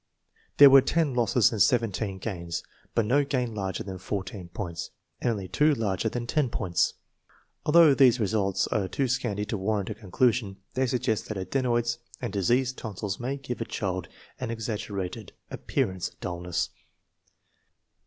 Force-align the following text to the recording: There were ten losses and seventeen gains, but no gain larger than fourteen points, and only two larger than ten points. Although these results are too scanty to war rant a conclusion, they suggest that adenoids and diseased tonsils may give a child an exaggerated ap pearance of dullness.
There 0.57 0.71
were 0.71 0.81
ten 0.81 1.13
losses 1.13 1.51
and 1.51 1.61
seventeen 1.61 2.17
gains, 2.17 2.63
but 2.95 3.05
no 3.05 3.23
gain 3.23 3.53
larger 3.53 3.83
than 3.83 3.99
fourteen 3.99 4.49
points, 4.49 4.89
and 5.21 5.29
only 5.29 5.47
two 5.47 5.75
larger 5.75 6.09
than 6.09 6.25
ten 6.25 6.49
points. 6.49 6.95
Although 7.67 7.93
these 7.93 8.19
results 8.19 8.65
are 8.69 8.87
too 8.87 9.07
scanty 9.07 9.45
to 9.45 9.59
war 9.59 9.75
rant 9.75 9.91
a 9.91 9.93
conclusion, 9.93 10.57
they 10.73 10.87
suggest 10.87 11.27
that 11.27 11.37
adenoids 11.37 11.99
and 12.19 12.33
diseased 12.33 12.79
tonsils 12.79 13.19
may 13.19 13.37
give 13.37 13.61
a 13.61 13.65
child 13.65 14.07
an 14.39 14.49
exaggerated 14.49 15.33
ap 15.51 15.67
pearance 15.67 16.09
of 16.09 16.19
dullness. 16.19 16.69